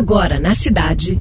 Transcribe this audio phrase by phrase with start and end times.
[0.00, 1.20] Agora na cidade.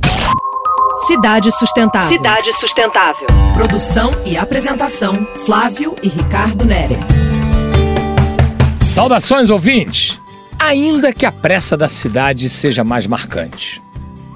[1.06, 2.08] Cidade Sustentável.
[2.08, 3.28] Cidade Sustentável.
[3.54, 6.96] Produção e apresentação: Flávio e Ricardo Nere.
[8.80, 10.18] Saudações, ouvintes!
[10.58, 13.82] Ainda que a pressa da cidade seja mais marcante,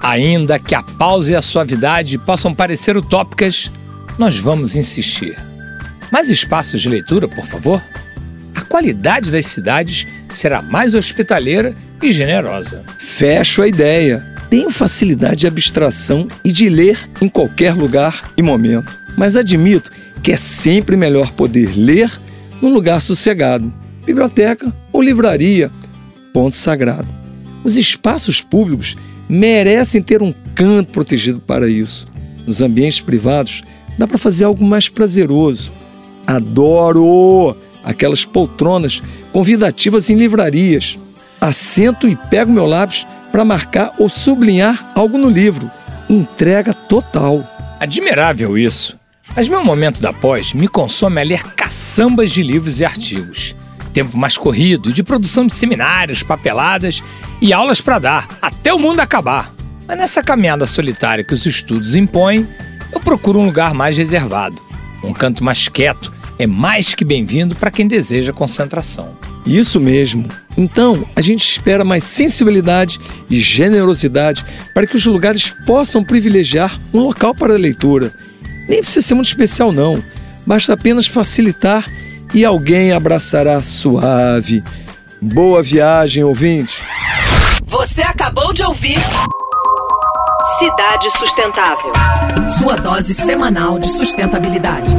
[0.02, 3.72] ainda que a pausa e a suavidade possam parecer utópicas,
[4.20, 5.38] nós vamos insistir.
[6.12, 7.82] Mais espaços de leitura, por favor?
[8.54, 12.84] A qualidade das cidades será mais hospitaleira e generosa.
[12.98, 14.33] Fecho a ideia.
[14.54, 18.96] Tenho facilidade de abstração e de ler em qualquer lugar e momento.
[19.18, 22.12] Mas admito que é sempre melhor poder ler
[22.62, 23.74] num lugar sossegado
[24.06, 25.72] biblioteca ou livraria.
[26.32, 27.08] Ponto sagrado.
[27.64, 28.96] Os espaços públicos
[29.28, 32.06] merecem ter um canto protegido para isso.
[32.46, 33.64] Nos ambientes privados,
[33.98, 35.72] dá para fazer algo mais prazeroso.
[36.28, 41.00] Adoro aquelas poltronas convidativas em livrarias.
[41.42, 45.70] Assento e pego meu lápis para marcar ou sublinhar algo no livro.
[46.10, 47.46] Entrega total.
[47.80, 48.98] Admirável isso.
[49.36, 53.56] Mas meu momento da pós me consome a ler caçambas de livros e artigos.
[53.94, 57.02] Tempo mais corrido, de produção de seminários, papeladas
[57.42, 59.52] e aulas para dar, até o mundo acabar.
[59.88, 62.48] Mas nessa caminhada solitária que os estudos impõem,
[62.92, 64.62] eu procuro um lugar mais reservado.
[65.04, 69.18] Um canto mais quieto é mais que bem-vindo para quem deseja concentração.
[69.46, 70.28] Isso mesmo.
[70.58, 73.00] Então, a gente espera mais sensibilidade
[73.30, 78.12] e generosidade para que os lugares possam privilegiar um local para a leitura.
[78.68, 80.04] Nem precisa ser muito especial, não.
[80.46, 81.86] Basta apenas facilitar
[82.34, 84.64] e alguém abraçará suave.
[85.22, 86.78] Boa viagem, ouvinte.
[87.66, 89.00] Você acabou de ouvir
[90.60, 91.94] Cidade Sustentável.
[92.58, 94.94] Sua dose semanal de sustentabilidade.